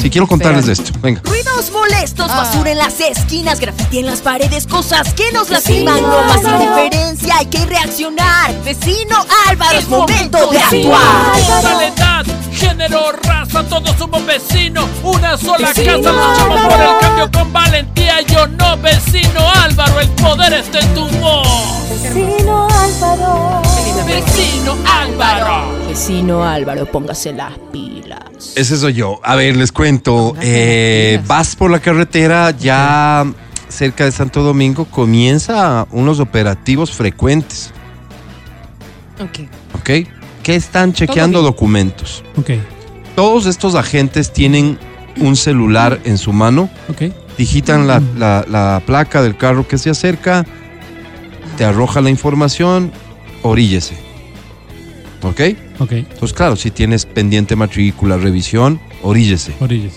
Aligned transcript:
Sí, 0.00 0.08
quiero 0.08 0.26
contarles 0.26 0.66
de 0.66 0.72
esto. 0.72 0.92
Venga. 1.02 1.20
Ruidos 1.24 1.70
molestos, 1.72 2.30
Ah. 2.30 2.36
basura 2.38 2.70
en 2.70 2.78
las 2.78 2.98
esquinas, 3.00 3.60
grafiti 3.60 3.98
en 3.98 4.06
las 4.06 4.20
paredes, 4.20 4.66
cosas 4.66 5.12
que 5.12 5.30
nos 5.32 5.50
lastiman, 5.50 6.00
no 6.00 6.22
más 6.24 6.40
indiferencia, 6.42 7.36
hay 7.38 7.46
que 7.46 7.64
reaccionar. 7.66 8.54
Vecino 8.64 9.16
Álvaro, 9.48 9.78
es 9.78 9.88
momento 9.88 10.50
de 10.50 10.58
actuar. 10.58 11.38
Modalidad, 11.48 12.24
género, 12.52 13.12
raza, 13.12 13.62
todos 13.64 13.94
somos 13.98 14.24
vecinos. 14.24 14.86
Una 15.02 15.36
sola 15.36 15.68
casa, 15.68 15.84
luchamos 15.84 16.60
por 16.62 16.80
el 16.80 16.98
cambio 17.00 17.30
con 17.32 17.52
valentía. 17.52 18.20
Yo 18.22 18.46
no, 18.46 18.76
vecino 18.78 19.40
Álvaro, 19.62 20.00
el 20.00 20.08
poder 20.10 20.52
está 20.54 20.78
en 20.78 20.94
tu 20.94 21.06
voz. 21.18 21.46
Vecino 21.90 22.68
Álvaro. 22.68 23.62
Vecino 24.06 24.76
Álvaro. 24.86 25.86
Vecino 25.88 26.44
Álvaro, 26.44 26.86
póngase 26.86 27.32
las 27.32 27.52
pilas. 27.72 28.20
Ese 28.56 28.76
soy 28.76 28.94
yo. 28.94 29.20
A 29.22 29.36
ver, 29.36 29.56
les 29.56 29.72
cuento. 29.72 30.34
Eh, 30.40 31.20
vas 31.26 31.56
por 31.56 31.70
la 31.70 31.80
carretera 31.80 32.50
ya 32.52 33.24
cerca 33.68 34.04
de 34.04 34.12
Santo 34.12 34.42
Domingo, 34.42 34.84
comienza 34.86 35.86
unos 35.92 36.18
operativos 36.20 36.90
frecuentes, 36.90 37.70
Ok. 39.22 39.48
¿ok? 39.78 39.90
Que 40.42 40.56
están 40.56 40.92
chequeando 40.92 41.40
documentos. 41.42 42.24
Ok, 42.36 42.50
Todos 43.14 43.46
estos 43.46 43.74
agentes 43.76 44.32
tienen 44.32 44.76
un 45.18 45.36
celular 45.36 46.00
en 46.04 46.18
su 46.18 46.32
mano, 46.32 46.68
ok. 46.88 47.12
digitan 47.38 47.86
la, 47.86 48.02
la- 48.18 48.44
la 48.48 48.82
placa 48.84 49.22
del 49.22 49.36
carro 49.36 49.68
que 49.68 49.78
se 49.78 49.90
acerca, 49.90 50.44
te 51.56 51.64
arroja 51.64 52.00
la 52.00 52.10
información, 52.10 52.90
oríllese. 53.42 53.94
¿Ok? 55.22 55.40
Ok, 55.80 55.92
Entonces, 55.92 56.32
claro, 56.32 56.56
si 56.56 56.70
tienes 56.70 57.04
pendiente 57.06 57.54
matrícula, 57.56 58.16
revisión, 58.16 58.80
oríllese. 59.02 59.54
orillas. 59.60 59.94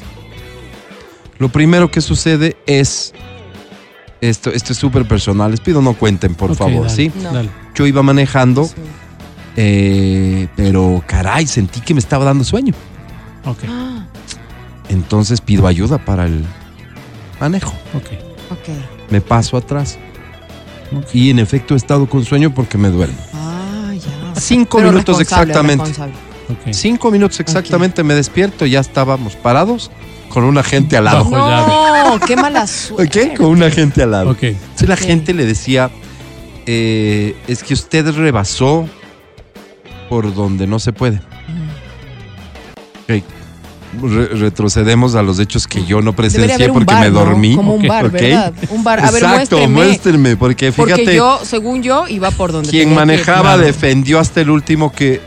Lo 1.39 1.49
primero 1.49 1.89
que 1.91 2.01
sucede 2.01 2.57
es. 2.65 3.13
Esto, 4.21 4.51
esto 4.51 4.71
es 4.71 4.79
súper 4.79 5.05
personal. 5.07 5.51
Les 5.51 5.59
pido 5.59 5.81
no 5.81 5.93
cuenten, 5.93 6.35
por 6.35 6.55
favor, 6.55 6.83
dale, 6.87 6.95
¿sí? 6.95 7.11
No. 7.21 7.33
Dale. 7.33 7.49
Yo 7.75 7.85
iba 7.85 8.01
manejando, 8.03 8.69
eh, 9.57 10.47
pero 10.55 11.03
caray, 11.05 11.45
sentí 11.47 11.81
que 11.81 11.93
me 11.93 11.99
estaba 11.99 12.23
dando 12.25 12.43
sueño. 12.45 12.73
Ok, 13.45 13.59
Ah, 13.67 14.05
Entonces 14.89 15.41
pido 15.41 15.67
ayuda 15.67 15.97
para 15.97 16.25
el 16.25 16.43
manejo. 17.41 17.73
ok. 17.93 18.51
ok. 18.51 18.69
Me 19.11 19.19
paso 19.19 19.57
atrás. 19.57 19.97
Y 21.13 21.29
en 21.29 21.39
efecto 21.39 21.73
he 21.73 21.77
estado 21.77 22.07
con 22.07 22.25
sueño 22.25 22.53
porque 22.53 22.77
me 22.77 22.89
duermo. 22.89 23.17
Ah, 23.33 23.93
ya. 23.93 24.39
Cinco 24.39 24.77
Pero 24.77 24.91
minutos 24.91 25.19
exactamente. 25.19 25.91
Cinco 26.71 27.11
minutos 27.11 27.39
exactamente 27.39 28.03
me 28.03 28.13
despierto. 28.13 28.65
Ya 28.65 28.79
estábamos 28.79 29.35
parados 29.35 29.91
con 30.29 30.43
una 30.43 30.63
gente 30.63 30.97
al 30.97 31.05
lado. 31.05 31.25
No, 31.29 32.19
qué 32.25 32.35
mala 32.35 32.67
suerte. 32.67 33.31
¿Ok? 33.31 33.37
Con 33.37 33.47
una 33.47 33.69
gente 33.69 34.03
al 34.03 34.11
lado. 34.11 34.31
Ok, 34.31 34.43
Entonces 34.43 34.89
la 34.89 34.97
gente 34.97 35.33
le 35.33 35.45
decía, 35.45 35.91
eh, 36.65 37.35
es 37.47 37.63
que 37.63 37.73
usted 37.73 38.09
rebasó 38.15 38.87
por 40.09 40.33
donde 40.33 40.67
no 40.67 40.79
se 40.79 40.93
puede. 40.93 41.21
Ok. 43.03 43.23
Re- 44.01 44.27
retrocedemos 44.29 45.15
a 45.15 45.21
los 45.21 45.39
hechos 45.39 45.67
que 45.67 45.85
yo 45.85 46.01
no 46.01 46.13
presencié 46.15 46.69
porque 46.69 46.93
bar, 46.93 47.03
me 47.03 47.09
¿no? 47.11 47.19
dormí. 47.19 47.55
Como 47.55 47.75
un 47.75 47.87
bar. 47.87 48.09
¿verdad? 48.09 48.53
Un 48.69 48.83
bar. 48.83 48.99
A 48.99 49.11
ver, 49.11 49.23
Exacto, 49.23 49.67
muéstreme. 49.67 50.35
porque 50.37 50.71
fíjate, 50.71 50.91
Porque 51.03 51.15
yo, 51.15 51.39
según 51.43 51.83
yo, 51.83 52.07
iba 52.07 52.31
por 52.31 52.51
donde 52.51 52.69
quien 52.69 52.89
que 52.89 52.95
manejaba 52.95 53.57
defendió 53.57 54.19
hasta 54.19 54.41
el 54.41 54.49
último 54.49 54.91
que, 54.91 55.21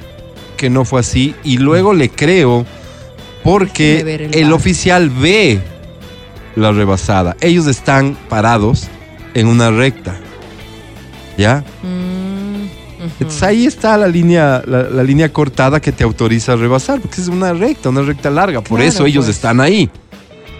que 0.56 0.70
no 0.70 0.84
fue 0.84 1.00
así 1.00 1.34
y 1.44 1.59
luego 1.59 1.92
le 1.94 2.09
creo 2.11 2.67
porque 3.44 4.28
el 4.33 4.53
oficial 4.53 5.11
ve 5.11 5.61
la 6.56 6.72
rebasada. 6.72 7.37
Ellos 7.41 7.67
están 7.67 8.17
parados 8.28 8.89
en 9.34 9.47
una 9.47 9.70
recta. 9.70 10.17
¿Ya? 11.39 11.62
Mm. 11.83 12.16
Entonces 13.19 13.43
ahí 13.43 13.66
está 13.66 13.97
la 13.97 14.09
línea, 14.09 14.62
la, 14.66 14.82
la 14.84 15.03
línea 15.03 15.32
cortada 15.32 15.81
que 15.81 15.91
te 15.93 16.04
autoriza 16.04 16.53
a 16.53 16.56
rebasar, 16.56 17.00
porque 17.00 17.21
es 17.21 17.28
una 17.28 17.53
recta, 17.54 17.88
una 17.88 18.03
recta 18.03 18.31
larga, 18.31 18.60
por 18.60 18.78
Claro, 18.78 18.84
eso 18.84 19.06
ellos 19.06 19.25
pues. 19.25 19.37
están 19.37 19.60
ahí. 19.60 19.88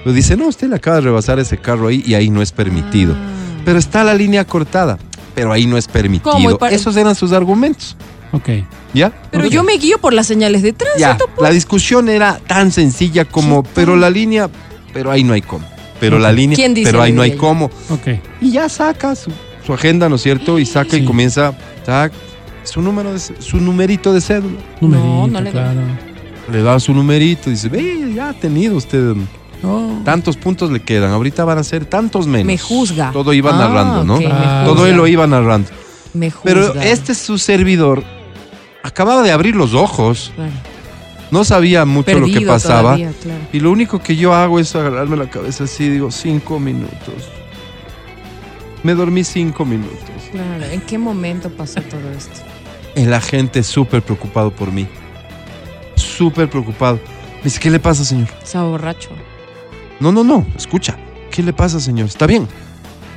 Pero 0.03 0.15
dice, 0.15 0.37
no, 0.37 0.47
usted 0.47 0.69
le 0.69 0.77
acaba 0.77 0.97
de 0.97 1.03
rebasar 1.03 1.39
ese 1.39 1.59
carro 1.59 1.89
ahí 1.89 2.03
y 2.06 2.15
ahí 2.15 2.31
no 2.31 2.41
es 2.41 2.53
permitido. 2.53 3.15
Ah. 3.15 3.62
Pero 3.65 3.78
está 3.78 4.05
la 4.05 4.15
línea 4.15 4.44
cortada, 4.47 4.99
pero 5.34 5.53
ahí 5.53 5.67
no 5.67 5.77
es 5.77 5.87
permitido. 5.89 6.59
Esos 6.71 6.97
eran 6.97 7.15
sus 7.15 7.33
argumentos, 7.33 7.97
ok. 8.33 8.49
¿ya? 8.94 9.12
Pero 9.31 9.47
yo 9.47 9.62
me 9.65 9.75
guío 9.77 9.99
por 9.99 10.12
las 10.12 10.27
señales 10.27 10.62
de 10.62 10.73
tránsito. 10.73 11.00
Ya, 11.37 11.43
la 11.43 11.50
discusión 11.50 12.09
era 12.09 12.38
tan 12.47 12.71
sencilla 12.73 13.25
como, 13.25 13.65
¿Qué 13.65 13.71
pero 13.75 13.97
la 13.97 14.09
línea, 14.09 14.49
pero 14.94 15.11
ahí 15.11 15.25
no 15.25 15.33
hay 15.34 15.43
cómo. 15.43 15.67
Pero 16.00 16.19
la 16.19 16.31
línea, 16.31 16.55
¿Quién 16.56 16.73
dice 16.75 16.91
pero 16.91 17.03
ahí 17.03 17.12
no 17.12 17.23
hay 17.23 17.31
ella? 17.33 17.41
cómo. 17.41 17.67
Ok, 17.91 18.21
Y 18.41 18.53
ya 18.53 18.69
saca 18.69 19.15
su, 19.17 19.31
su 19.67 19.73
agenda, 19.75 20.09
¿no 20.09 20.17
es 20.17 20.23
cierto? 20.23 20.59
Y 20.59 20.67
saca 20.67 20.97
y 20.97 21.05
comienza, 21.05 21.53
tac, 21.84 22.12
su 22.66 22.82
número, 22.82 23.12
de, 23.12 23.19
su 23.19 23.56
numerito 23.59 24.12
de 24.12 24.21
cédula. 24.21 24.56
numerito, 24.81 25.27
no 25.28 25.41
le 25.41 25.50
claro. 25.50 25.81
Le 26.53 26.62
da 26.62 26.78
su 26.78 26.93
numerito 26.93 27.49
y 27.49 27.53
dice, 27.54 27.69
ve, 27.69 28.12
ya 28.15 28.28
ha 28.28 28.32
tenido 28.34 28.77
usted 28.77 29.15
No. 29.62 30.00
tantos 30.04 30.37
puntos 30.37 30.71
le 30.71 30.81
quedan, 30.81 31.10
ahorita 31.12 31.44
van 31.44 31.59
a 31.59 31.65
ser 31.65 31.87
tantos 31.87 32.26
menos. 32.26 32.47
Me 32.47 32.59
juzga. 32.59 33.10
Todo 33.12 33.32
iba 33.32 33.50
Ah, 33.55 33.59
narrando, 33.69 34.05
¿no? 34.05 34.19
Ah. 34.31 34.62
Todo 34.66 34.87
él 34.87 34.97
lo 34.97 35.06
iba 35.06 35.26
narrando. 35.26 35.69
Me 36.15 36.31
juzga. 36.31 36.44
Pero 36.44 36.75
este 36.81 37.12
es 37.12 37.19
su 37.19 37.38
servidor. 37.38 38.05
Acababa 38.82 39.22
de 39.22 39.32
abrir 39.32 39.56
los 39.56 39.75
ojos, 39.75 40.32
Claro. 40.37 40.53
no 41.32 41.43
sabía 41.44 41.84
mucho 41.84 42.16
lo 42.19 42.26
que 42.26 42.43
pasaba. 42.43 42.82
todavía, 42.94 43.12
claro. 43.21 43.41
Y 43.53 43.59
lo 43.60 43.72
único 43.72 43.99
que 44.00 44.15
yo 44.16 44.32
hago 44.32 44.60
es 44.60 44.75
agarrarme 44.76 45.16
la 45.16 45.28
cabeza 45.28 45.65
así, 45.65 45.88
digo, 45.88 46.10
cinco 46.12 46.60
minutos. 46.60 47.31
Me 48.84 48.94
dormí 48.94 49.25
cinco 49.25 49.65
minutos. 49.65 49.99
Claro. 50.31 50.65
¿En 50.71 50.81
qué 50.82 50.97
momento 50.99 51.50
pasó 51.50 51.81
todo 51.82 52.09
esto? 52.16 52.41
El 52.97 53.12
agente 53.12 53.62
súper 53.62 54.03
preocupado 54.03 54.51
por 54.51 54.73
mí. 54.73 54.89
Súper 55.95 56.49
preocupado. 56.49 56.99
Me 57.37 57.45
dice, 57.45 57.61
¿qué 57.61 57.71
le 57.71 57.79
pasa, 57.79 58.05
señor? 58.05 58.29
Estaba 58.43 58.69
borracho. 58.71 59.11
No, 60.01 60.11
no, 60.11 60.25
no, 60.25 60.47
escucha. 60.57 60.97
¿Qué 61.31 61.43
le 61.43 61.53
pasa, 61.53 61.79
señor? 61.79 62.06
¿Está 62.06 62.27
bien? 62.27 62.49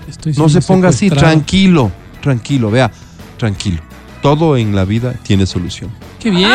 Estoy 0.08 0.34
No 0.34 0.50
se 0.50 0.62
ponga 0.62 0.90
así, 0.90 1.10
tranquilo, 1.10 1.92
tranquilo, 2.22 2.70
vea, 2.70 2.92
tranquilo. 3.38 3.82
Todo 4.22 4.58
en 4.58 4.76
la 4.76 4.84
vida 4.84 5.14
tiene 5.24 5.46
solución. 5.46 5.90
¡Qué 6.20 6.30
bien! 6.30 6.50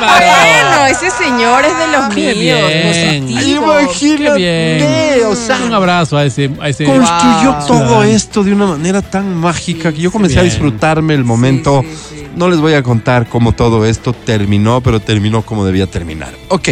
Bueno, 0.00 0.86
ese 0.86 1.10
señor 1.10 1.64
es 1.64 1.78
de 1.78 1.86
los 1.88 2.14
Qué 2.14 2.34
míos. 2.34 2.38
bien. 2.38 3.26
¡Qué 3.26 4.34
bien! 4.36 5.26
o 5.26 5.34
sea, 5.34 5.58
Un 5.64 5.72
abrazo 5.74 6.16
a 6.16 6.24
ese... 6.24 6.50
A 6.60 6.68
ese 6.68 6.84
construyó 6.84 7.52
Wow. 7.52 7.66
todo 7.66 7.78
Ciudadano. 7.78 8.02
esto 8.04 8.44
de 8.44 8.52
una 8.52 8.66
manera 8.66 9.02
tan 9.02 9.34
mágica 9.36 9.92
que 9.92 10.00
yo 10.00 10.10
comencé 10.10 10.38
a 10.38 10.42
bien. 10.42 10.52
disfrutarme 10.54 11.14
el 11.14 11.24
momento. 11.24 11.82
Sí, 11.82 11.88
sí, 11.88 12.16
sí. 12.20 12.26
No 12.36 12.48
les 12.48 12.60
voy 12.60 12.74
a 12.74 12.82
contar 12.82 13.28
cómo 13.28 13.52
todo 13.52 13.84
esto 13.84 14.12
terminó, 14.12 14.80
pero 14.80 15.00
terminó 15.00 15.42
como 15.42 15.64
debía 15.64 15.86
terminar. 15.86 16.32
Ok. 16.48 16.68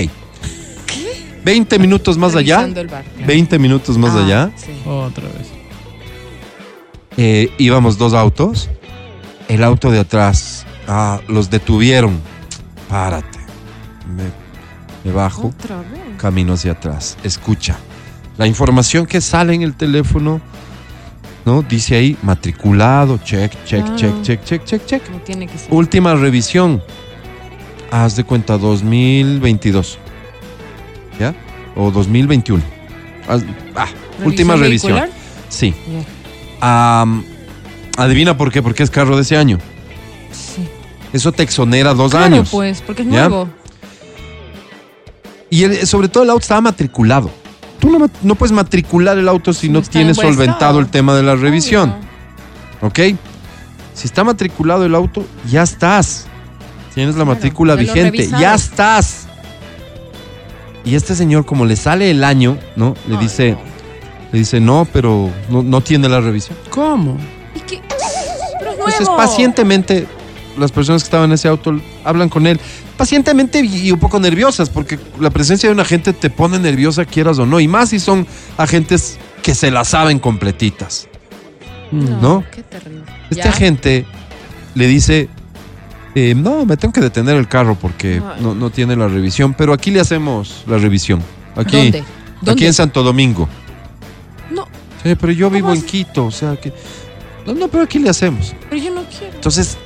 20 1.44 1.78
minutos 1.78 2.18
más 2.18 2.34
allá. 2.34 2.56
Revisando 2.56 2.80
el 2.80 2.88
bar. 2.88 3.04
20 3.26 3.58
minutos 3.58 3.96
más 3.98 4.12
Ah, 4.14 4.24
allá. 4.24 4.50
sí. 4.56 4.72
Otra 4.86 5.24
vez. 5.24 5.48
eh, 7.16 7.50
íbamos 7.58 7.98
dos 7.98 8.12
autos. 8.14 8.68
El 9.48 9.64
auto 9.64 9.90
de 9.90 9.98
atrás 10.00 10.66
ah, 10.86 11.20
los 11.28 11.48
detuvieron. 11.50 12.20
Párate. 12.88 13.38
Me, 14.16 14.24
me 15.04 15.12
bajo, 15.14 15.48
Otra 15.48 15.76
vez. 15.78 16.16
camino 16.16 16.54
hacia 16.54 16.72
atrás. 16.72 17.16
Escucha. 17.22 17.76
La 18.38 18.46
información 18.46 19.06
que 19.06 19.20
sale 19.20 19.54
en 19.54 19.62
el 19.62 19.74
teléfono, 19.74 20.40
¿no? 21.44 21.62
Dice 21.62 21.96
ahí 21.96 22.16
matriculado, 22.22 23.18
check, 23.18 23.52
check, 23.64 23.84
check, 23.96 24.22
check, 24.22 24.44
check, 24.44 24.64
check, 24.64 24.86
check. 24.86 25.10
No 25.10 25.18
tiene 25.18 25.46
que 25.46 25.58
ser. 25.58 25.72
Última 25.72 26.14
revisión. 26.14 26.82
Haz 27.90 28.16
de 28.16 28.24
cuenta 28.24 28.56
2022. 28.58 29.98
¿Ya? 31.18 31.34
O 31.74 31.90
2021. 31.90 32.62
Haz- 33.28 33.44
ah, 33.74 33.88
última 34.24 34.56
revisión. 34.56 34.92
vehicular? 34.94 35.18
Sí. 35.48 35.74
Ya. 36.60 37.00
Am, 37.00 37.24
adivina 37.96 38.36
por 38.36 38.52
qué, 38.52 38.62
porque 38.62 38.82
es 38.82 38.90
carro 38.90 39.16
de 39.16 39.22
ese 39.22 39.36
año. 39.36 39.58
Sí. 40.32 40.68
Eso 41.12 41.32
te 41.32 41.42
exonera 41.42 41.94
dos 41.94 42.10
Claro, 42.10 42.26
años. 42.26 42.48
pues, 42.50 42.82
porque 42.82 43.02
es 43.02 43.08
¿Ya? 43.08 43.28
nuevo. 43.28 43.48
Y 45.50 45.64
el- 45.64 45.86
sobre 45.86 46.08
todo 46.08 46.24
el 46.24 46.30
auto 46.30 46.42
estaba 46.42 46.60
matriculado. 46.60 47.30
Tú 47.80 47.96
no, 48.22 48.34
puedes 48.34 48.52
matricular 48.52 49.16
el 49.18 49.28
auto 49.28 49.52
si 49.52 49.68
no 49.68 49.74
no 49.74 49.78
está 49.80 49.98
en 49.98 50.02
tienes 50.04 50.16
buen 50.16 50.28
solventado 50.28 50.56
estado. 50.58 50.80
el 50.80 50.88
tema 50.88 51.14
de 51.14 51.22
la 51.22 51.36
revisión. 51.36 51.94
¿Ok? 52.82 52.98
Si 53.94 54.06
está 54.06 54.24
matriculado 54.24 54.84
el 54.84 54.94
auto, 54.94 55.24
ya 55.48 55.62
estás. 55.62 56.26
Tienes 56.94 57.14
la 57.14 57.24
Claro, 57.24 57.34
matrícula 57.36 57.74
ya 57.74 57.80
lo 57.80 57.86
vigente, 57.86 58.10
revisaron. 58.10 58.40
ya 58.40 58.54
estás. 58.54 59.26
Y 60.84 60.94
este 60.96 61.14
señor, 61.14 61.44
como 61.46 61.64
le 61.64 61.76
sale 61.76 62.10
el 62.10 62.24
año, 62.24 62.58
¿no? 62.76 62.94
Le 63.06 63.16
Ay, 63.16 63.22
dice, 63.22 63.52
no. 63.52 63.58
le 64.32 64.38
dice, 64.40 64.60
no, 64.60 64.86
pero 64.92 65.30
no, 65.48 65.62
no 65.62 65.80
tiene 65.80 66.08
la 66.08 66.20
revisión. 66.20 66.58
¿Cómo? 66.70 67.16
Entonces, 67.54 69.00
nuevo. 69.00 69.16
pacientemente 69.16 70.06
las 70.58 70.72
personas 70.72 71.02
que 71.02 71.06
estaban 71.06 71.30
en 71.30 71.34
ese 71.34 71.48
auto 71.48 71.80
hablan 72.04 72.28
con 72.28 72.46
él 72.46 72.58
pacientemente 72.96 73.60
y 73.60 73.90
un 73.92 73.98
poco 74.00 74.18
nerviosas, 74.20 74.68
porque 74.70 74.98
la 75.20 75.30
presencia 75.30 75.68
de 75.68 75.72
un 75.74 75.80
agente 75.80 76.12
te 76.12 76.30
pone 76.30 76.58
nerviosa, 76.58 77.04
quieras 77.04 77.38
o 77.38 77.46
no, 77.46 77.60
y 77.60 77.68
más 77.68 77.90
si 77.90 78.00
son 78.00 78.26
agentes 78.56 79.18
que 79.42 79.54
se 79.54 79.70
la 79.70 79.84
saben 79.84 80.18
completitas. 80.18 81.08
¿No? 81.90 82.44
Qué 82.54 82.62
terrible. 82.62 83.02
Este 83.30 83.42
Ya. 83.44 83.50
agente 83.50 84.04
le 84.74 84.86
dice, 84.86 85.28
eh, 86.14 86.34
no, 86.34 86.66
me 86.66 86.76
tengo 86.76 86.92
que 86.92 87.00
detener 87.00 87.36
el 87.36 87.48
carro 87.48 87.76
porque 87.76 88.20
no, 88.40 88.54
no 88.54 88.70
tiene 88.70 88.94
la 88.96 89.08
revisión, 89.08 89.54
pero 89.54 89.72
aquí 89.72 89.90
le 89.90 90.00
hacemos 90.00 90.64
la 90.66 90.76
revisión. 90.78 91.22
Aquí, 91.56 91.90
¿Dónde? 91.90 92.04
aquí 92.46 92.66
en 92.66 92.74
Santo 92.74 93.02
Domingo. 93.02 93.48
No, 94.50 94.66
Sí, 95.02 95.14
pero 95.14 95.32
yo 95.32 95.48
vivo 95.48 95.72
en? 95.72 95.82
Quito, 95.82 96.26
o 96.26 96.30
sea 96.30 96.56
que... 96.56 96.72
No, 97.46 97.54
no, 97.54 97.68
pero 97.68 97.84
aquí 97.84 97.98
le 98.00 98.10
hacemos. 98.10 98.54
pero 98.68 98.82
yo 98.82 98.92
no 98.94 99.04
quiero. 99.04 99.32
Entonces, 99.34 99.78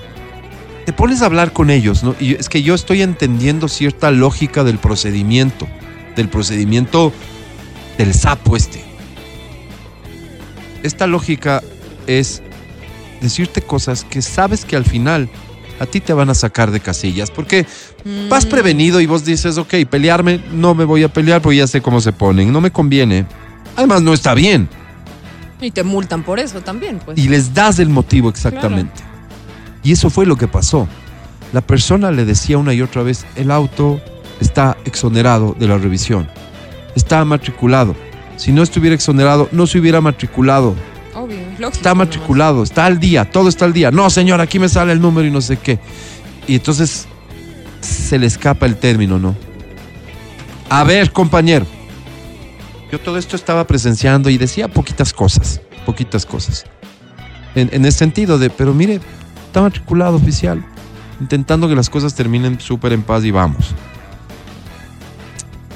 te 0.85 0.93
pones 0.93 1.23
a 1.23 1.27
hablar 1.27 1.53
con 1.53 1.71
ellos, 1.71 2.03
¿no? 2.03 2.15
Y 2.19 2.35
es 2.35 2.49
que 2.49 2.63
yo 2.63 2.75
estoy 2.75 3.03
entendiendo 3.03 3.69
cierta 3.69 4.11
lógica 4.11 4.65
del 4.65 4.79
procedimiento, 4.79 5.69
del 6.17 6.29
procedimiento 6.29 7.13
del 7.99 8.15
sapo 8.15 8.57
este. 8.57 8.83
Esta 10.83 11.07
lógica 11.07 11.63
es 12.07 12.43
decirte 13.21 13.63
cosas 13.63 14.05
que 14.05 14.21
sabes 14.23 14.65
que 14.65 14.77
al 14.77 14.85
final 14.85 15.29
a 15.79 15.87
ti 15.87 16.01
te 16.01 16.13
van 16.13 16.31
a 16.31 16.35
sacar 16.35 16.71
de 16.71 16.81
casillas, 16.81 17.31
porque 17.31 17.67
vas 18.29 18.47
Mm, 18.47 18.51
prevenido 18.51 19.01
y 19.01 19.07
vos 19.07 19.25
dices, 19.25 19.59
ok, 19.59 19.75
pelearme, 19.89 20.43
no 20.53 20.75
me 20.75 20.85
voy 20.85 21.03
a 21.03 21.09
pelear 21.09 21.41
porque 21.41 21.59
ya 21.59 21.67
sé 21.67 21.81
cómo 21.81 22.01
se 22.01 22.13
ponen, 22.13 22.53
no 22.53 22.61
me 22.61 22.71
conviene. 22.71 23.27
Además, 23.77 24.03
no 24.03 24.13
está 24.13 24.35
bien. 24.35 24.69
Y 25.61 25.71
te 25.71 25.83
multan 25.83 26.25
por 26.25 26.41
eso 26.41 26.61
también, 26.61 27.01
pues. 27.05 27.19
Y 27.19 27.29
les 27.29 27.55
das 27.55 27.79
el 27.79 27.89
motivo 27.89 28.29
exactamente. 28.29 29.12
Y 29.83 29.93
eso 29.93 30.11
fue 30.11 30.27
lo 30.27 30.37
que 30.37 30.49
pasó. 30.49 30.89
La 31.53 31.61
persona 31.61 32.11
le 32.11 32.25
decía 32.25 32.59
una 32.59 32.73
y 32.73 32.83
otra 32.83 33.03
vez, 33.03 33.27
el 33.37 33.51
auto 33.51 34.01
está 34.41 34.77
exonerado 34.85 35.55
de 35.59 35.69
la 35.69 35.79
revisión. 35.79 36.29
Está 36.95 37.25
matriculado. 37.25 37.95
Si 38.37 38.53
no 38.53 38.63
estuviera 38.63 38.95
exonerado, 38.95 39.49
no 39.53 39.67
se 39.67 39.79
hubiera 39.79 40.01
matriculado. 40.01 40.75
Obvio, 41.15 41.39
lógico. 41.59 41.69
Está 41.69 41.91
nomás. 41.91 42.09
matriculado, 42.09 42.63
está 42.63 42.87
al 42.87 42.99
día, 42.99 43.31
todo 43.31 43.49
está 43.49 43.67
al 43.67 43.73
día. 43.73 43.91
No, 43.91 44.09
señor, 44.09 44.41
aquí 44.41 44.59
me 44.59 44.69
sale 44.69 44.93
el 44.93 45.01
número 45.01 45.27
y 45.29 45.31
no 45.31 45.41
sé 45.41 45.59
qué. 45.59 45.79
Y 46.49 46.57
entonces 46.57 47.07
se 47.81 48.19
le 48.19 48.27
escapa 48.27 48.67
el 48.67 48.77
término, 48.77 49.19
¿no? 49.19 49.37
A 50.71 50.85
ver, 50.85 51.13
compañero. 51.13 51.67
Yo 52.91 52.99
todo 52.99 53.19
esto 53.19 53.37
estaba 53.37 53.67
presenciando 53.67 54.31
y 54.31 54.39
decía 54.39 54.69
poquitas 54.69 55.13
cosas, 55.13 55.61
poquitas 55.85 56.25
cosas. 56.25 56.65
En, 57.55 57.69
en 57.73 57.85
el 57.85 57.93
sentido 57.93 58.39
de, 58.39 58.49
pero 58.51 58.73
mire, 58.73 59.01
está 59.53 59.61
matriculado 59.61 60.17
oficial, 60.17 60.65
intentando 61.21 61.69
que 61.69 61.75
las 61.75 61.91
cosas 61.91 62.15
terminen 62.15 62.59
súper 62.59 62.95
en 62.95 63.03
paz 63.03 63.23
y 63.23 63.31
vamos. 63.31 63.75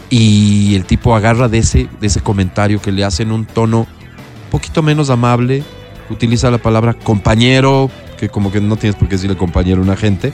Y 0.08 0.74
el 0.76 0.86
tipo 0.86 1.14
agarra 1.14 1.46
de 1.48 1.58
ese, 1.58 1.86
de 2.00 2.06
ese 2.06 2.22
comentario 2.22 2.80
que 2.80 2.90
le 2.90 3.04
hacen 3.04 3.30
un 3.30 3.44
tono 3.44 3.80
un 3.80 4.50
poquito 4.50 4.82
menos 4.82 5.10
amable, 5.10 5.62
utiliza 6.08 6.50
la 6.50 6.56
palabra 6.56 6.94
compañero, 6.94 7.90
que 8.18 8.30
como 8.30 8.50
que 8.50 8.62
no 8.62 8.76
tienes 8.76 8.96
por 8.96 9.08
qué 9.08 9.16
decirle 9.16 9.36
compañero 9.36 9.82
a 9.82 9.84
una 9.84 9.96
gente, 9.96 10.32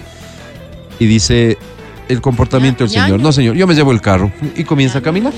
y 1.00 1.06
dice 1.06 1.58
el 2.08 2.20
comportamiento 2.20 2.84
del 2.84 2.90
señor. 2.90 3.18
No, 3.18 3.32
señor, 3.32 3.56
yo 3.56 3.66
me 3.66 3.74
llevo 3.74 3.90
el 3.90 4.00
carro 4.00 4.30
y 4.54 4.62
comienza 4.62 5.00
a 5.00 5.02
caminar. 5.02 5.32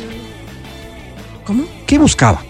¿Cómo? 1.46 1.64
¿Qué 1.86 1.98
buscaba? 1.98 2.42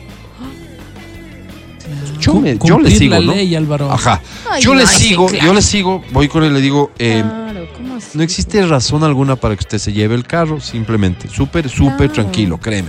Yo, 2.33 2.41
me- 2.41 2.59
yo 2.63 2.79
le 2.79 2.91
sigo, 2.91 3.15
la 3.15 3.21
¿no? 3.21 3.33
ley, 3.35 3.55
Álvaro. 3.55 3.91
Ajá. 3.93 4.21
Ay, 4.51 4.63
yo 4.63 4.75
le 4.75 4.87
sí, 4.87 5.09
sigo, 5.09 5.27
claro. 5.27 5.47
yo 5.47 5.55
le 5.55 5.63
sigo, 5.63 6.03
voy 6.13 6.29
con 6.29 6.43
él 6.45 6.51
y 6.51 6.55
le 6.55 6.61
digo, 6.61 6.91
eh, 6.99 7.23
Claro, 7.25 7.67
¿cómo 7.77 7.97
así? 7.97 8.17
no 8.17 8.23
existe 8.23 8.65
razón 8.67 9.05
alguna 9.05 9.37
para 9.37 9.55
que 9.57 9.61
usted 9.61 9.79
se 9.79 9.93
lleve 9.93 10.15
el 10.15 10.25
carro, 10.27 10.61
simplemente, 10.61 11.29
súper, 11.29 11.69
súper 11.69 11.97
Claro. 12.11 12.13
tranquilo, 12.13 12.59
créeme. 12.59 12.89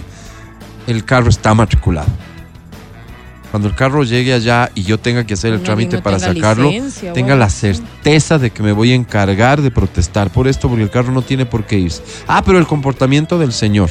El 0.88 1.04
carro 1.04 1.30
está 1.30 1.54
matriculado. 1.54 2.08
Cuando 3.52 3.70
el 3.70 3.76
carro 3.76 4.04
llegue 4.04 4.34
allá 4.34 4.70
y 4.76 4.84
yo 4.84 5.00
tenga 5.00 5.24
que 5.26 5.34
hacer 5.36 5.54
el 5.54 5.62
trámite 5.62 5.96
no 5.98 6.04
para 6.04 6.18
tenga 6.18 6.34
sacarlo, 6.34 6.70
licencia 6.70 7.14
tenga 7.14 7.36
la 7.38 7.50
certeza 7.50 8.38
de 8.38 8.50
que 8.52 8.62
me 8.62 8.74
voy 8.74 8.92
a 8.92 8.96
encargar 8.96 9.62
de 9.62 9.72
protestar 9.72 10.30
por 10.30 10.48
esto, 10.50 10.68
porque 10.68 10.84
el 10.84 10.90
carro 10.90 11.14
no 11.14 11.22
tiene 11.22 11.46
por 11.46 11.64
qué 11.66 11.80
irse. 11.80 12.04
Ah, 12.28 12.44
pero 12.46 12.58
el 12.60 12.68
comportamiento 12.68 13.38
del 13.40 13.54
señor. 13.54 13.90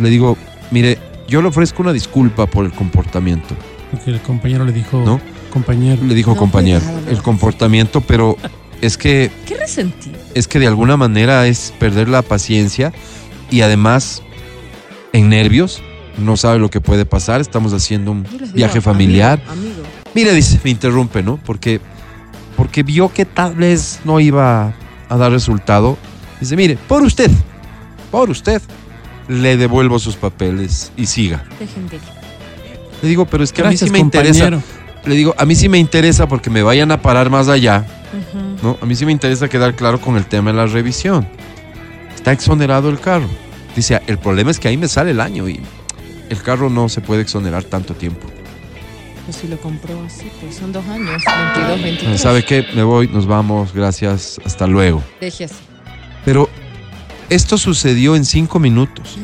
Le 0.00 0.10
digo, 0.10 0.36
mire, 0.72 0.98
yo 1.28 1.42
le 1.42 1.48
ofrezco 1.48 1.82
una 1.82 1.92
disculpa 1.92 2.46
por 2.46 2.64
el 2.64 2.72
comportamiento. 2.72 3.54
Porque 3.92 4.10
el 4.10 4.20
compañero 4.20 4.64
le 4.64 4.72
dijo, 4.72 5.00
¿No? 5.04 5.20
compañero. 5.50 6.02
Le 6.02 6.14
dijo 6.14 6.32
No, 6.32 6.36
compañero, 6.38 6.80
el 7.08 7.22
comportamiento, 7.22 8.00
pero 8.00 8.36
es 8.80 8.96
que 8.96 9.30
Qué 9.46 9.54
resentido. 9.56 10.18
es 10.34 10.48
que 10.48 10.58
de 10.58 10.66
alguna 10.66 10.96
manera 10.96 11.46
es 11.46 11.72
perder 11.78 12.08
la 12.08 12.22
paciencia 12.22 12.92
y 13.50 13.60
además 13.60 14.22
en 15.12 15.28
nervios, 15.28 15.82
no 16.18 16.36
sabe 16.36 16.58
lo 16.58 16.70
que 16.70 16.80
puede 16.80 17.04
pasar, 17.04 17.40
estamos 17.40 17.72
haciendo 17.74 18.10
un 18.12 18.24
digo, 18.24 18.46
viaje 18.54 18.80
familiar. 18.80 19.40
Amigo, 19.48 19.74
amigo. 19.74 19.82
Mire, 20.14 20.32
dice, 20.34 20.58
me 20.64 20.70
interrumpe, 20.70 21.22
¿no? 21.22 21.38
Porque, 21.44 21.80
porque 22.56 22.82
vio 22.82 23.12
que 23.12 23.24
tal 23.26 23.54
vez 23.54 24.00
no 24.04 24.20
iba 24.20 24.74
a 25.08 25.16
dar 25.16 25.30
resultado. 25.32 25.98
Dice, 26.40 26.56
mire, 26.56 26.78
por 26.88 27.02
usted, 27.02 27.30
por 28.10 28.30
usted, 28.30 28.60
le 29.28 29.56
devuelvo 29.58 29.98
sus 29.98 30.16
papeles 30.16 30.92
y 30.96 31.06
siga. 31.06 31.44
Dejen 31.60 31.88
de. 31.88 31.98
Le 33.02 33.08
digo, 33.08 33.26
pero 33.26 33.44
es 33.44 33.52
que 33.52 33.62
Gracias, 33.62 33.82
a 33.82 33.84
mí 33.84 33.88
sí 33.88 33.92
me 33.92 33.98
interesa. 33.98 34.50
Le 35.04 35.14
digo, 35.16 35.34
a 35.36 35.44
mí 35.44 35.54
sí 35.54 35.68
me 35.68 35.78
interesa 35.78 36.28
porque 36.28 36.48
me 36.48 36.62
vayan 36.62 36.92
a 36.92 37.02
parar 37.02 37.28
más 37.28 37.48
allá. 37.48 37.84
¿no? 38.62 38.78
A 38.80 38.86
mí 38.86 38.94
sí 38.94 39.04
me 39.04 39.12
interesa 39.12 39.48
quedar 39.48 39.74
claro 39.74 40.00
con 40.00 40.16
el 40.16 40.26
tema 40.26 40.52
de 40.52 40.56
la 40.56 40.66
revisión. 40.66 41.26
Está 42.14 42.32
exonerado 42.32 42.88
el 42.88 43.00
carro. 43.00 43.28
Dice, 43.74 44.00
el 44.06 44.18
problema 44.18 44.50
es 44.50 44.60
que 44.60 44.68
ahí 44.68 44.76
me 44.76 44.86
sale 44.86 45.10
el 45.10 45.20
año 45.20 45.48
y 45.48 45.60
el 46.28 46.42
carro 46.42 46.70
no 46.70 46.88
se 46.88 47.00
puede 47.00 47.22
exonerar 47.22 47.64
tanto 47.64 47.94
tiempo. 47.94 48.28
Pues 49.24 49.36
si 49.36 49.48
lo 49.48 49.56
compró 49.58 50.00
así, 50.04 50.30
pues 50.40 50.56
son 50.56 50.72
dos 50.72 50.86
años, 50.86 51.22
22, 51.54 51.82
23. 51.82 52.20
¿Sabe 52.20 52.44
qué? 52.44 52.66
Me 52.74 52.82
voy, 52.82 53.08
nos 53.08 53.26
vamos, 53.26 53.72
gracias, 53.72 54.40
hasta 54.44 54.66
luego. 54.66 55.02
Deje 55.20 55.44
así. 55.44 55.54
Pero 56.24 56.48
esto 57.28 57.56
sucedió 57.56 58.14
en 58.14 58.24
cinco 58.24 58.58
minutos. 58.58 59.18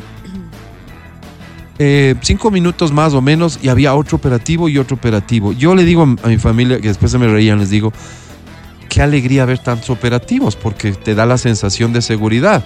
Eh, 1.81 2.15
cinco 2.21 2.51
minutos 2.51 2.91
más 2.91 3.13
o 3.13 3.21
menos 3.21 3.57
y 3.63 3.69
había 3.69 3.95
otro 3.95 4.17
operativo 4.17 4.67
y 4.67 4.77
otro 4.77 4.97
operativo. 4.97 5.53
Yo 5.53 5.75
le 5.75 5.85
digo 5.85 6.03
a 6.21 6.27
mi 6.27 6.37
familia, 6.37 6.81
que 6.81 6.89
después 6.89 7.11
se 7.11 7.17
me 7.17 7.27
reían, 7.29 7.59
les 7.59 7.69
digo, 7.69 7.93
qué 8.89 9.01
alegría 9.01 9.45
ver 9.45 9.59
tantos 9.59 9.89
operativos 9.89 10.57
porque 10.57 10.91
te 10.91 11.15
da 11.15 11.25
la 11.25 11.37
sensación 11.37 11.93
de 11.93 12.01
seguridad. 12.01 12.65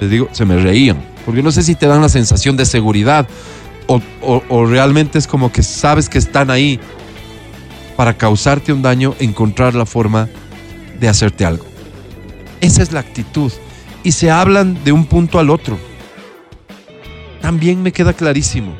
Les 0.00 0.10
digo, 0.10 0.28
se 0.32 0.46
me 0.46 0.56
reían, 0.56 1.04
porque 1.26 1.42
no 1.42 1.52
sé 1.52 1.62
si 1.62 1.74
te 1.74 1.86
dan 1.86 2.00
la 2.00 2.08
sensación 2.08 2.56
de 2.56 2.64
seguridad 2.64 3.28
o, 3.86 4.00
o- 4.22 4.64
realmente 4.66 5.18
es 5.18 5.26
como 5.26 5.52
que 5.52 5.62
sabes 5.62 6.08
que 6.08 6.16
están 6.18 6.50
ahí 6.50 6.80
para 7.96 8.16
causarte 8.16 8.72
un 8.72 8.80
daño, 8.80 9.14
encontrar 9.20 9.74
la 9.74 9.84
forma 9.84 10.28
de 10.98 11.08
hacerte 11.08 11.44
algo. 11.44 11.66
Esa 12.62 12.82
es 12.82 12.92
la 12.92 13.00
actitud. 13.00 13.52
Y 14.04 14.12
se 14.12 14.30
hablan 14.30 14.82
de 14.84 14.92
un 14.92 15.04
punto 15.04 15.38
al 15.38 15.50
otro. 15.50 15.78
También 17.42 17.82
me 17.82 17.92
queda 17.92 18.12
clarísimo. 18.14 18.72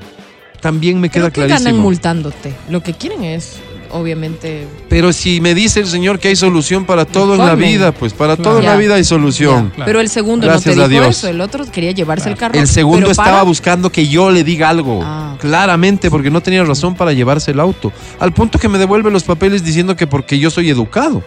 También 0.61 1.00
me 1.00 1.11
queda 1.11 1.25
¿Pero 1.25 1.33
qué 1.33 1.40
ganan 1.42 1.59
clarísimo. 1.62 1.83
multándote? 1.83 2.54
Lo 2.71 2.83
que 2.85 2.95
quieren 2.95 3.25
es, 3.25 3.57
obviamente, 3.90 4.64
Pero 4.88 5.12
si 5.12 5.40
me 5.40 5.54
dice 5.54 5.81
el 5.81 5.88
Señor 5.88 6.21
que 6.21 6.28
hay 6.28 6.37
solución 6.37 6.85
para 6.87 7.04
todo 7.04 7.35
en 7.35 7.40
la 7.45 7.57
vida, 7.57 7.90
pues 7.90 8.12
para 8.12 8.37
Claro. 8.37 8.50
todo 8.50 8.59
en 8.61 8.66
la 8.66 8.76
vida 8.76 8.95
hay 8.95 9.02
solución. 9.02 9.71
Claro. 9.71 9.85
Pero 9.87 10.00
el 10.00 10.09
segundo 10.09 10.47
Gracias 10.47 10.76
no 10.76 10.85
te 10.85 10.88
dijo 10.88 11.04
eso, 11.04 11.26
el 11.26 11.40
otro 11.40 11.64
quería 11.66 11.90
llevarse 11.90 12.28
el 12.31 12.37
carro. 12.37 12.57
El 12.57 12.69
segundo 12.69 13.11
estaba 13.11 13.31
para- 13.31 13.42
buscando 13.42 13.90
que 13.90 14.07
yo 14.07 14.31
le 14.31 14.45
diga 14.45 14.69
algo. 14.69 15.00
Ah. 15.02 15.37
Claramente, 15.40 16.09
porque 16.11 16.31
no 16.31 16.40
tenía 16.40 16.62
razón 16.62 16.95
para 16.95 17.12
llevarse 17.12 17.50
el 17.50 17.59
auto. 17.59 17.92
Al 18.21 18.33
punto 18.33 18.61
que 18.61 18.69
me 18.69 18.78
devuelve 18.78 19.11
los 19.11 19.25
papeles 19.25 19.64
diciendo 19.64 19.97
que 19.97 20.07
porque 20.07 20.38
yo 20.38 20.49
soy 20.50 20.71
educado. 20.71 21.25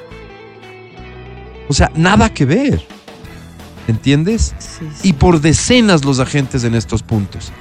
O 1.67 1.73
sea, 1.73 1.91
nada 1.95 2.29
que 2.33 2.45
ver. 2.45 2.81
¿Entiendes? 3.87 4.55
Sí, 4.57 4.87
sí. 5.01 5.09
y 5.09 5.13
por 5.13 5.41
decenas 5.41 6.05
los 6.05 6.19
agentes 6.19 6.63
en 6.63 6.75
estos 6.75 7.03
puntos. 7.03 7.51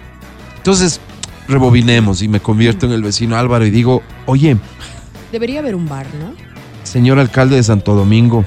Entonces, 0.57 1.01
rebobinemos 1.49 2.23
y 2.23 2.29
me 2.29 2.41
convierto 2.41 2.87
en 2.87 2.93
el 2.93 3.03
vecino 3.03 3.37
Álvaro 3.37 3.67
y 3.67 3.71
digo, 3.71 4.03
oye, 4.27 4.57
Debería 5.33 5.59
haber 5.59 5.75
un 5.75 5.89
bar, 5.89 6.07
¿no? 6.21 6.33
señor 6.85 7.19
alcalde 7.19 7.57
de 7.57 7.63
Santo 7.63 7.95
Domingo, 7.95 8.45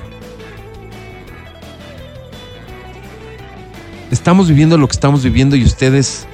estamos 4.12 4.48
viviendo 4.48 4.78
lo 4.78 4.88
que 4.88 4.94
estamos 4.94 5.24
viviendo 5.24 5.56
y 5.56 5.64
ustedes 5.64 6.26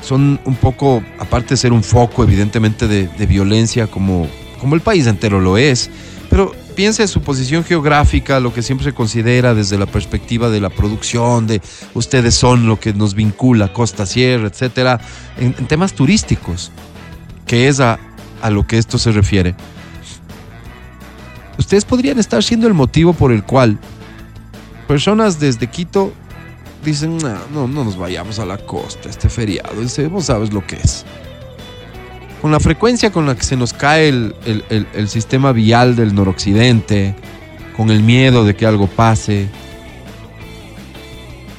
son 0.00 0.40
un 0.44 0.54
poco, 0.56 1.02
aparte 1.18 1.50
de 1.50 1.56
ser 1.56 1.72
un 1.72 1.82
foco 1.82 2.22
evidentemente 2.22 2.86
de, 2.86 3.08
de 3.08 3.26
violencia 3.26 3.86
como, 3.86 4.28
como 4.60 4.74
el 4.74 4.80
país 4.80 5.06
entero 5.06 5.40
lo 5.40 5.58
es, 5.58 5.90
pero 6.30 6.52
piense 6.74 7.02
en 7.02 7.08
su 7.08 7.20
posición 7.22 7.64
geográfica, 7.64 8.40
lo 8.40 8.52
que 8.52 8.62
siempre 8.62 8.84
se 8.84 8.92
considera 8.92 9.54
desde 9.54 9.78
la 9.78 9.86
perspectiva 9.86 10.50
de 10.50 10.60
la 10.60 10.70
producción, 10.70 11.46
de 11.46 11.60
ustedes 11.94 12.34
son 12.34 12.66
lo 12.66 12.78
que 12.80 12.92
nos 12.92 13.14
vincula, 13.14 13.72
costa, 13.72 14.06
sierra, 14.06 14.48
etcétera, 14.48 15.00
en, 15.38 15.54
en 15.58 15.66
temas 15.66 15.92
turísticos, 15.94 16.70
que 17.46 17.68
es 17.68 17.80
a, 17.80 17.98
a 18.40 18.50
lo 18.50 18.66
que 18.66 18.78
esto 18.78 18.98
se 18.98 19.12
refiere. 19.12 19.54
ustedes 21.58 21.84
podrían 21.84 22.18
estar 22.18 22.42
siendo 22.42 22.66
el 22.66 22.74
motivo 22.74 23.12
por 23.12 23.30
el 23.32 23.44
cual 23.44 23.78
personas 24.88 25.38
desde 25.38 25.68
Quito 25.68 26.12
dicen, 26.84 27.18
"Nah, 27.18 27.38
no, 27.52 27.68
no 27.68 27.84
nos 27.84 27.96
vayamos 27.96 28.38
a 28.38 28.44
la 28.44 28.58
costa 28.58 29.08
este 29.08 29.28
feriado, 29.28 29.74
vos 30.10 30.24
sabes 30.24 30.52
lo 30.52 30.66
que 30.66 30.76
es. 30.76 31.04
Con 32.42 32.50
la 32.50 32.58
frecuencia 32.60 33.10
con 33.12 33.24
la 33.24 33.36
que 33.36 33.44
se 33.44 33.56
nos 33.56 33.72
cae 33.72 34.08
el, 34.08 34.34
el- 34.44 34.64
el- 34.92 35.08
sistema 35.08 35.52
vial 35.52 35.94
del 35.96 36.12
noroccidente, 36.14 37.14
con 37.76 37.88
el 37.90 38.02
miedo 38.02 38.44
de 38.44 38.56
que 38.56 38.66
algo 38.66 38.88
pase, 38.88 39.48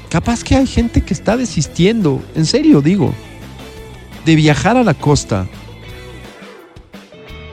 capaz 0.09 0.43
que 0.43 0.55
hay 0.57 0.67
gente 0.67 1.01
que 1.01 1.13
está 1.13 1.37
desistiendo, 1.37 2.21
en 2.35 2.45
serio 2.45 2.81
digo, 2.81 3.13
de 4.25 4.35
viajar 4.35 4.75
a 4.77 4.83
la 4.83 4.93
costa, 4.93 5.47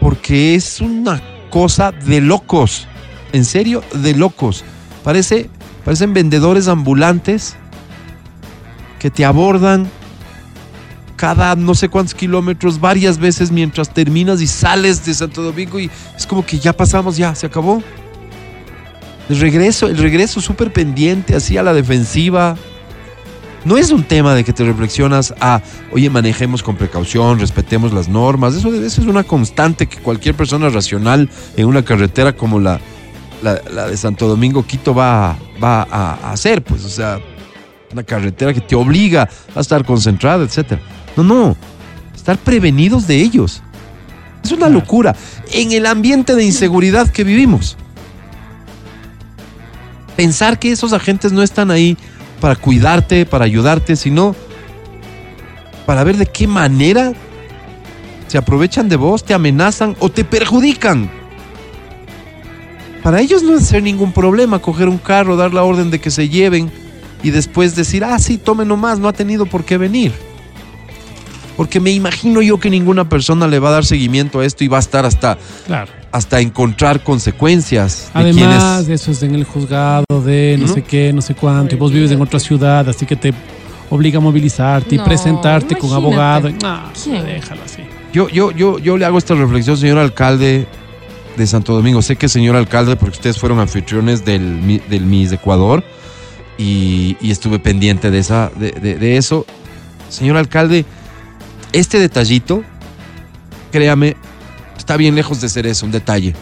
porque 0.00 0.54
es 0.56 0.80
una 0.80 1.22
cosa 1.50 1.92
de 1.92 2.20
locos, 2.20 2.88
en 3.32 3.44
serio, 3.44 3.82
de 3.94 4.14
locos. 4.14 4.64
Parece, 5.04 5.48
parecen 5.84 6.12
vendedores 6.12 6.66
ambulantes 6.66 7.54
que 8.98 9.08
te 9.10 9.24
abordan 9.24 9.88
cada 11.20 11.54
no 11.54 11.74
sé 11.74 11.90
cuántos 11.90 12.14
kilómetros 12.14 12.80
varias 12.80 13.18
veces 13.18 13.50
mientras 13.50 13.92
terminas 13.92 14.40
y 14.40 14.46
sales 14.46 15.04
de 15.04 15.12
Santo 15.12 15.42
Domingo 15.42 15.78
y 15.78 15.90
es 16.16 16.26
como 16.26 16.46
que 16.46 16.58
ya 16.58 16.72
pasamos, 16.72 17.18
ya, 17.18 17.34
se 17.34 17.44
acabó. 17.44 17.82
El 19.28 19.38
regreso, 19.38 19.88
el 19.88 19.98
regreso 19.98 20.40
súper 20.40 20.72
pendiente, 20.72 21.34
así 21.34 21.58
a 21.58 21.62
la 21.62 21.74
defensiva. 21.74 22.56
No 23.66 23.76
es 23.76 23.90
un 23.90 24.02
tema 24.04 24.34
de 24.34 24.44
que 24.44 24.54
te 24.54 24.64
reflexionas 24.64 25.34
a, 25.42 25.60
oye, 25.92 26.08
manejemos 26.08 26.62
con 26.62 26.76
precaución, 26.76 27.38
respetemos 27.38 27.92
las 27.92 28.08
normas. 28.08 28.54
Eso, 28.54 28.72
eso 28.74 29.02
es 29.02 29.06
una 29.06 29.22
constante 29.22 29.86
que 29.86 29.98
cualquier 29.98 30.34
persona 30.34 30.70
racional 30.70 31.28
en 31.54 31.66
una 31.66 31.84
carretera 31.84 32.34
como 32.34 32.58
la, 32.58 32.80
la, 33.42 33.88
de 33.88 33.96
Santo 33.98 34.26
Domingo, 34.26 34.64
Quito, 34.66 34.94
va, 34.94 35.36
va 35.62 35.82
a 35.82 36.32
hacer. 36.32 36.64
Pues, 36.64 36.82
o 36.86 36.88
sea, 36.88 37.20
una 37.92 38.04
carretera 38.04 38.54
que 38.54 38.62
te 38.62 38.74
obliga 38.74 39.28
a 39.54 39.60
estar 39.60 39.84
concentrada, 39.84 40.44
etcétera. 40.44 40.80
No, 41.16 41.22
no. 41.22 41.56
Estar 42.14 42.38
prevenidos 42.38 43.06
de 43.06 43.16
ellos. 43.16 43.62
Es 44.44 44.52
una 44.52 44.68
locura. 44.68 45.14
En 45.52 45.72
el 45.72 45.86
ambiente 45.86 46.34
de 46.34 46.44
inseguridad 46.44 47.08
que 47.08 47.24
vivimos. 47.24 47.76
Pensar 50.16 50.58
que 50.58 50.72
esos 50.72 50.92
agentes 50.92 51.32
no 51.32 51.42
están 51.42 51.70
ahí 51.70 51.96
para 52.40 52.56
cuidarte, 52.56 53.26
para 53.26 53.44
ayudarte, 53.44 53.96
sino 53.96 54.34
para 55.86 56.04
ver 56.04 56.16
de 56.16 56.26
qué 56.26 56.46
manera 56.46 57.12
se 58.28 58.38
aprovechan 58.38 58.88
de 58.88 58.96
vos, 58.96 59.24
te 59.24 59.34
amenazan 59.34 59.96
o 59.98 60.08
te 60.08 60.24
perjudican. 60.24 61.10
Para 63.02 63.20
ellos 63.20 63.42
no 63.42 63.56
es 63.56 63.66
ser 63.66 63.82
ningún 63.82 64.12
problema 64.12 64.60
coger 64.60 64.88
un 64.88 64.98
carro, 64.98 65.36
dar 65.36 65.54
la 65.54 65.62
orden 65.62 65.90
de 65.90 66.00
que 66.00 66.10
se 66.10 66.28
lleven 66.28 66.70
y 67.22 67.30
después 67.30 67.74
decir, 67.74 68.04
ah, 68.04 68.18
sí, 68.18 68.38
tome 68.38 68.64
nomás, 68.64 68.98
no 68.98 69.08
ha 69.08 69.12
tenido 69.12 69.46
por 69.46 69.64
qué 69.64 69.78
venir. 69.78 70.12
Porque 71.60 71.78
me 71.78 71.90
imagino 71.90 72.40
yo 72.40 72.58
que 72.58 72.70
ninguna 72.70 73.06
persona 73.06 73.46
le 73.46 73.58
va 73.58 73.68
a 73.68 73.72
dar 73.72 73.84
seguimiento 73.84 74.40
a 74.40 74.46
esto 74.46 74.64
y 74.64 74.68
va 74.68 74.78
a 74.78 74.80
estar 74.80 75.04
hasta, 75.04 75.36
Claro. 75.66 75.92
hasta 76.10 76.40
encontrar 76.40 77.04
consecuencias 77.04 78.10
de 78.14 78.18
Además, 78.18 78.86
de 78.86 78.94
eso 78.94 79.10
es 79.10 79.22
en 79.22 79.34
el 79.34 79.44
juzgado 79.44 80.06
de 80.24 80.56
no 80.58 80.66
¿No? 80.68 80.72
sé 80.72 80.80
qué, 80.80 81.12
no 81.12 81.20
sé 81.20 81.34
cuánto, 81.34 81.74
y 81.74 81.78
vos 81.78 81.92
vives 81.92 82.12
en 82.12 82.22
otra 82.22 82.40
ciudad, 82.40 82.88
así 82.88 83.04
que 83.04 83.14
te 83.14 83.34
obliga 83.90 84.16
a 84.16 84.20
movilizarte 84.22 84.94
y 84.94 84.98
presentarte 85.00 85.76
con 85.76 85.92
abogado. 85.92 86.48
No, 86.62 86.80
¿Quién? 87.04 87.26
déjalo 87.26 87.60
así. 87.62 87.82
Yo, 88.10 88.30
yo, 88.30 88.52
yo, 88.52 88.78
yo 88.78 88.96
le 88.96 89.04
hago 89.04 89.18
esta 89.18 89.34
reflexión, 89.34 89.76
señor 89.76 89.98
alcalde 89.98 90.66
de 91.36 91.46
Santo 91.46 91.74
Domingo. 91.74 92.00
Sé 92.00 92.16
que 92.16 92.30
señor 92.30 92.56
alcalde, 92.56 92.96
porque 92.96 93.16
ustedes 93.16 93.38
fueron 93.38 93.58
anfitriones 93.60 94.24
del, 94.24 94.80
del 94.88 95.04
Miss 95.04 95.30
Ecuador 95.32 95.84
y, 96.56 97.18
y 97.20 97.30
estuve 97.30 97.58
pendiente 97.58 98.10
de, 98.10 98.18
esa, 98.18 98.50
de, 98.58 98.70
de- 98.72 98.94
de 98.94 99.18
eso. 99.18 99.44
Señor 100.08 100.38
alcalde, 100.38 100.86
este 101.72 101.98
detallito, 101.98 102.64
créame, 103.70 104.16
está 104.76 104.96
bien 104.96 105.14
lejos 105.14 105.40
de 105.40 105.48
ser 105.48 105.66
eso, 105.66 105.86
un 105.86 105.92
detalle. 105.92 106.34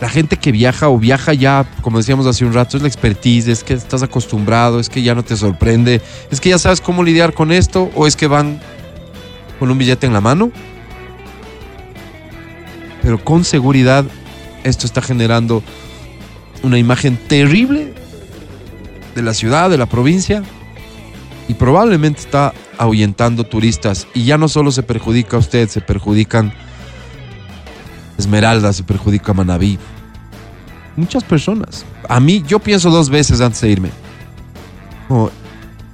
La 0.00 0.08
gente 0.08 0.38
que 0.38 0.50
viaja 0.50 0.88
o 0.88 0.98
viaja 0.98 1.34
ya, 1.34 1.66
como 1.82 1.98
decíamos 1.98 2.26
hace 2.26 2.46
un 2.46 2.54
rato, 2.54 2.78
es 2.78 2.82
la 2.82 2.88
expertise, 2.88 3.48
es 3.48 3.62
que 3.62 3.74
estás 3.74 4.02
acostumbrado, 4.02 4.80
es 4.80 4.88
que 4.88 5.02
ya 5.02 5.14
no 5.14 5.22
te 5.22 5.36
sorprende, 5.36 6.00
es 6.30 6.40
que 6.40 6.48
ya 6.48 6.58
sabes 6.58 6.80
cómo 6.80 7.04
lidiar 7.04 7.34
con 7.34 7.52
esto 7.52 7.90
o 7.94 8.06
es 8.06 8.16
que 8.16 8.26
van 8.26 8.60
con 9.58 9.70
un 9.70 9.76
billete 9.76 10.06
en 10.06 10.14
la 10.14 10.22
mano. 10.22 10.50
Pero 13.02 13.22
con 13.22 13.44
seguridad 13.44 14.06
esto 14.64 14.86
está 14.86 15.02
generando 15.02 15.62
una 16.62 16.78
imagen 16.78 17.16
terrible 17.16 17.92
de 19.14 19.22
la 19.22 19.34
ciudad, 19.34 19.68
de 19.68 19.76
la 19.76 19.86
provincia 19.86 20.42
y 21.48 21.54
probablemente 21.54 22.20
está 22.20 22.54
ahuyentando 22.80 23.44
turistas 23.44 24.08
y 24.14 24.24
ya 24.24 24.38
no 24.38 24.48
solo 24.48 24.72
se 24.72 24.82
perjudica 24.82 25.36
a 25.36 25.40
usted, 25.40 25.68
se 25.68 25.82
perjudican 25.82 26.52
Esmeralda, 28.18 28.72
se 28.72 28.82
perjudica 28.82 29.34
Manabí. 29.34 29.78
Muchas 30.96 31.22
personas. 31.22 31.84
A 32.08 32.20
mí, 32.20 32.42
yo 32.46 32.58
pienso 32.58 32.90
dos 32.90 33.10
veces 33.10 33.40
antes 33.40 33.60
de 33.60 33.70
irme. 33.70 33.90
Como, 35.08 35.30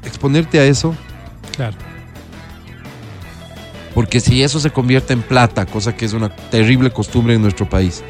exponerte 0.04 0.58
a 0.58 0.64
eso 0.64 0.94
Claro. 1.56 1.76
Porque 3.94 4.20
si 4.20 4.42
eso 4.42 4.60
se 4.60 4.70
convierte 4.70 5.14
en 5.14 5.22
plata, 5.22 5.64
cosa 5.64 5.96
que 5.96 6.04
es 6.04 6.12
una 6.12 6.28
terrible 6.28 6.90
costumbre 6.90 7.34
en 7.34 7.40
nuestro 7.40 7.68
país, 7.68 8.04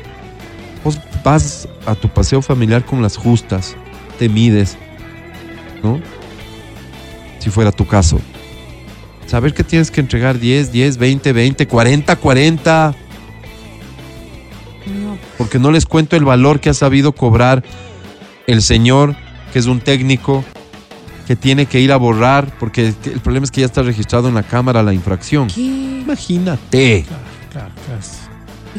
vos 0.83 0.99
vas 1.25 1.69
a 1.87 1.95
tu 1.95 2.09
paseo 2.09 2.43
familiar 2.43 2.85
con 2.85 3.01
las 3.03 3.17
justas, 3.17 3.77
te 4.19 4.29
mides, 4.29 4.77
¿no? 5.83 6.01
Si 7.39 7.51
fuera 7.51 7.71
tu 7.71 7.87
caso. 7.87 8.21
Saber 9.27 9.55
que 9.55 9.65
tienes 9.65 9.91
que 9.91 10.01
entregar 10.01 10.39
10, 10.39 10.73
10, 10.73 10.99
20, 10.99 11.33
20, 11.33 11.67
40, 11.67 12.17
40. 12.17 12.95
No, 14.87 15.19
Porque 15.37 15.59
no 15.59 15.73
les 15.73 15.85
cuento 15.85 16.17
el 16.17 16.25
valor 16.25 16.61
que 16.61 16.71
ha 16.71 16.75
sabido 16.75 17.13
cobrar 17.13 17.65
el 18.47 18.63
señor, 18.63 19.17
que 19.53 19.59
es 19.59 19.67
un 19.67 19.81
técnico, 19.81 20.45
que 21.27 21.35
tiene 21.35 21.67
que 21.67 21.81
ir 21.81 21.91
a 21.91 21.97
borrar, 21.97 22.57
porque 22.59 22.95
el 23.05 23.21
problema 23.21 23.45
es 23.45 23.51
que 23.51 23.61
ya 23.63 23.67
está 23.67 23.83
registrado 23.83 24.29
en 24.29 24.35
la 24.35 24.45
cámara 24.45 24.83
la 24.85 24.95
infracción. 24.95 25.49
¿Qué? 25.49 25.61
Imagínate. 25.61 27.05
Claro, 27.07 27.23
claro, 27.51 27.71
claro. 27.85 28.01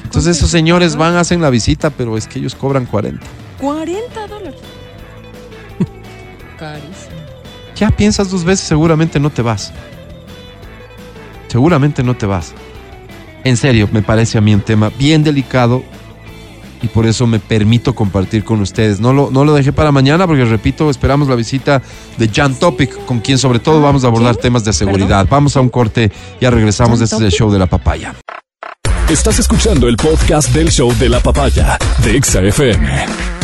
Entonces 0.01 0.37
esos 0.37 0.49
señores 0.49 0.95
van, 0.95 1.15
hacen 1.15 1.41
la 1.41 1.49
visita, 1.49 1.89
pero 1.89 2.15
es 2.15 2.27
que 2.27 2.39
ellos 2.39 2.55
cobran 2.55 2.85
40. 2.85 3.25
40 3.59 4.27
dólares. 4.27 4.61
Carísimo. 6.57 7.17
Ya 7.75 7.91
piensas 7.91 8.31
dos 8.31 8.43
veces, 8.43 8.65
seguramente 8.65 9.19
no 9.19 9.29
te 9.29 9.41
vas. 9.41 9.73
Seguramente 11.57 12.03
no 12.03 12.15
te 12.15 12.27
vas. 12.27 12.53
En 13.43 13.57
serio, 13.57 13.89
me 13.91 14.03
parece 14.03 14.37
a 14.37 14.41
mí 14.41 14.53
un 14.53 14.61
tema 14.61 14.91
bien 14.99 15.23
delicado 15.23 15.81
y 16.83 16.87
por 16.87 17.07
eso 17.07 17.25
me 17.25 17.39
permito 17.39 17.95
compartir 17.95 18.43
con 18.43 18.61
ustedes. 18.61 18.99
No 18.99 19.11
lo, 19.11 19.31
no 19.31 19.43
lo 19.43 19.55
dejé 19.55 19.73
para 19.73 19.91
mañana 19.91 20.27
porque, 20.27 20.45
repito, 20.45 20.91
esperamos 20.91 21.29
la 21.29 21.33
visita 21.33 21.81
de 22.19 22.29
Jan 22.29 22.53
Topic, 22.53 23.05
con 23.05 23.21
quien 23.21 23.39
sobre 23.39 23.57
todo 23.57 23.81
vamos 23.81 24.03
a 24.03 24.07
abordar 24.07 24.35
temas 24.35 24.65
de 24.65 24.71
seguridad. 24.71 25.25
Vamos 25.27 25.57
a 25.57 25.61
un 25.61 25.69
corte, 25.69 26.11
ya 26.39 26.51
regresamos. 26.51 26.99
¿Jan 26.99 27.05
Este 27.05 27.15
es 27.15 27.21
el 27.23 27.31
show 27.31 27.51
de 27.51 27.57
la 27.57 27.65
papaya. 27.65 28.13
Estás 29.09 29.39
escuchando 29.39 29.87
el 29.87 29.97
podcast 29.97 30.53
del 30.53 30.69
show 30.69 30.93
de 30.99 31.09
la 31.09 31.21
papaya 31.21 31.79
de 32.03 32.17
Exa 32.17 32.43
FM. 32.43 33.36